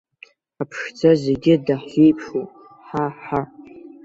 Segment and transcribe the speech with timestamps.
[0.61, 2.49] Аԥшӡа зегьы даҳзеиԥшуп,
[2.87, 3.41] ҳа, ҳа.